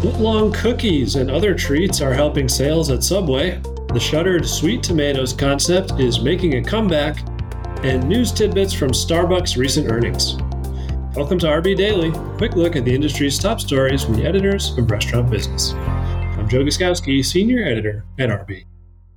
[0.00, 3.60] Footlong cookies and other treats are helping sales at Subway.
[3.92, 7.18] The shuttered sweet tomatoes concept is making a comeback,
[7.84, 10.36] and news tidbits from Starbucks' recent earnings.
[11.14, 14.90] Welcome to RB Daily, quick look at the industry's top stories from the editors of
[14.90, 15.72] Restaurant Business.
[15.72, 18.64] I'm Joe Guszkowski, Senior Editor at RB.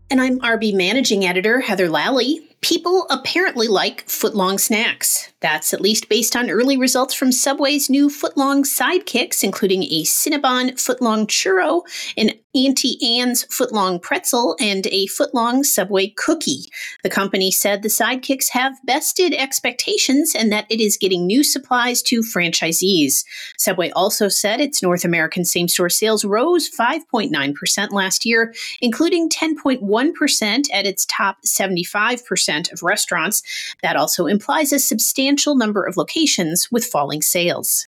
[0.10, 2.40] And I'm RB Managing Editor Heather Lalley.
[2.62, 5.29] People apparently like footlong snacks.
[5.42, 10.74] That's at least based on early results from Subway's new footlong sidekicks, including a Cinnabon
[10.74, 11.84] footlong churro,
[12.18, 16.64] an Auntie Anne's footlong pretzel, and a footlong Subway cookie.
[17.04, 22.02] The company said the sidekicks have bested expectations and that it is getting new supplies
[22.04, 23.24] to franchisees.
[23.58, 30.66] Subway also said its North American same store sales rose 5.9% last year, including 10.1%
[30.74, 33.44] at its top 75% of restaurants.
[33.84, 37.88] That also implies a substantial number of locations with falling sales.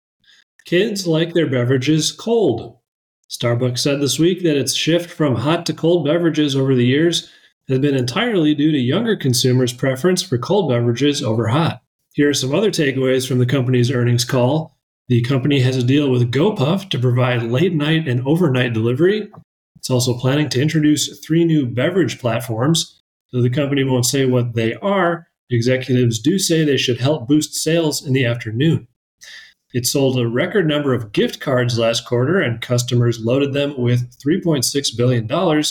[0.65, 2.77] Kids like their beverages cold.
[3.29, 7.29] Starbucks said this week that its shift from hot to cold beverages over the years
[7.67, 11.81] has been entirely due to younger consumers' preference for cold beverages over hot.
[12.13, 14.77] Here are some other takeaways from the company's earnings call.
[15.09, 19.29] The company has a deal with GoPuff to provide late night and overnight delivery.
[19.75, 23.01] It's also planning to introduce three new beverage platforms.
[23.31, 27.53] Though the company won't say what they are, executives do say they should help boost
[27.55, 28.87] sales in the afternoon.
[29.73, 34.17] It sold a record number of gift cards last quarter, and customers loaded them with
[34.19, 35.63] $3.6 billion.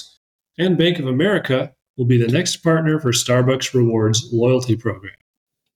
[0.59, 5.15] And Bank of America will be the next partner for Starbucks Rewards loyalty program.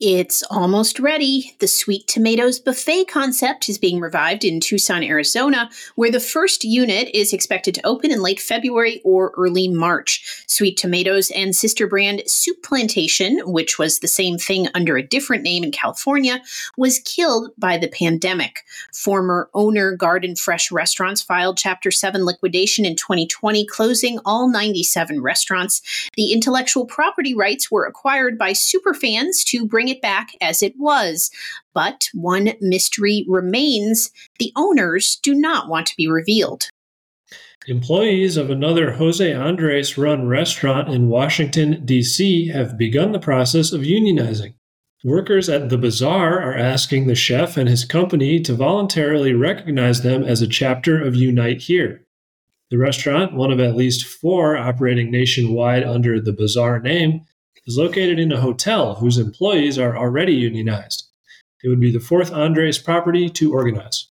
[0.00, 1.54] It's almost ready.
[1.60, 7.10] The Sweet Tomatoes Buffet concept is being revived in Tucson, Arizona, where the first unit
[7.12, 10.39] is expected to open in late February or early March.
[10.50, 15.44] Sweet Tomatoes and sister brand Soup Plantation, which was the same thing under a different
[15.44, 16.42] name in California,
[16.76, 18.64] was killed by the pandemic.
[18.92, 25.82] Former owner Garden Fresh Restaurants filed Chapter 7 liquidation in 2020, closing all 97 restaurants.
[26.16, 31.30] The intellectual property rights were acquired by superfans to bring it back as it was.
[31.74, 34.10] But one mystery remains
[34.40, 36.69] the owners do not want to be revealed.
[37.66, 42.48] Employees of another Jose Andres run restaurant in Washington, D.C.
[42.48, 44.54] have begun the process of unionizing.
[45.04, 50.22] Workers at the Bazaar are asking the chef and his company to voluntarily recognize them
[50.22, 52.06] as a chapter of Unite Here.
[52.70, 57.26] The restaurant, one of at least four operating nationwide under the Bazaar name,
[57.66, 61.08] is located in a hotel whose employees are already unionized.
[61.62, 64.09] It would be the fourth Andres property to organize.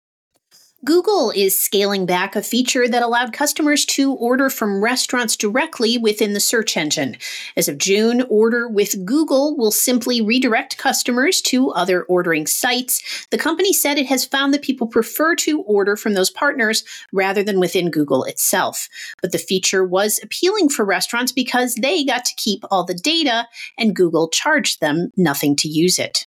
[0.86, 6.34] Google is scaling back a feature that allowed customers to order from restaurants directly within
[6.34, 7.16] the search engine.
[7.56, 13.02] As of June, Order with Google will simply redirect customers to other ordering sites.
[13.32, 16.84] The company said it has found that people prefer to order from those partners
[17.14, 18.90] rather than within Google itself.
[19.22, 23.48] But the feature was appealing for restaurants because they got to keep all the data
[23.78, 26.28] and Google charged them nothing to use it.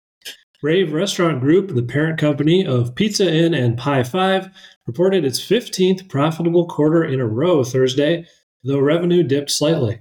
[0.62, 4.50] Rave Restaurant Group, the parent company of Pizza Inn and Pie 5,
[4.86, 8.26] reported its 15th profitable quarter in a row Thursday,
[8.62, 10.00] though revenue dipped slightly.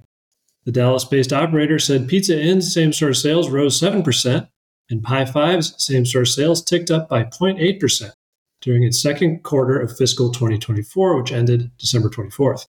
[0.66, 4.48] The Dallas based operator said Pizza Inn's same store sales rose 7%,
[4.90, 8.12] and Pie 5's same store sales ticked up by 0.8%
[8.60, 12.66] during its second quarter of fiscal 2024, which ended December 24th.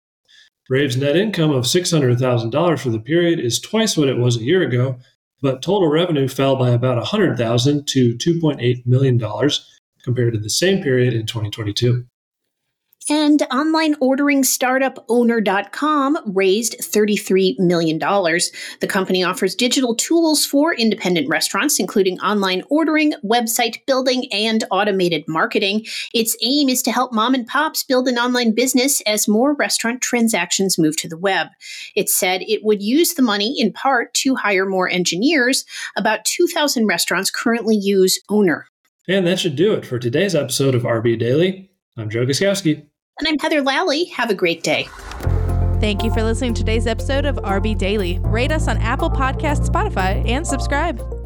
[0.69, 4.62] Rave's net income of $600,000 for the period is twice what it was a year
[4.62, 5.00] ago,
[5.41, 9.65] but total revenue fell by about 100,000 to 2.8 million dollars
[10.03, 12.06] compared to the same period in 2022.
[13.11, 17.97] And online ordering startup owner.com raised $33 million.
[17.97, 25.23] The company offers digital tools for independent restaurants, including online ordering, website building, and automated
[25.27, 25.85] marketing.
[26.13, 30.01] Its aim is to help mom and pops build an online business as more restaurant
[30.01, 31.47] transactions move to the web.
[31.95, 35.65] It said it would use the money in part to hire more engineers.
[35.97, 38.67] About 2,000 restaurants currently use Owner.
[39.07, 41.71] And that should do it for today's episode of RB Daily.
[41.97, 42.85] I'm Joe Guszkowski.
[43.19, 44.10] And I'm Heather Lalley.
[44.12, 44.88] Have a great day.
[45.81, 48.19] Thank you for listening to today's episode of RB Daily.
[48.19, 51.19] Rate us on Apple Podcasts, Spotify, and subscribe.